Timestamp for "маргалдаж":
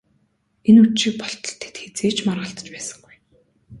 2.27-2.67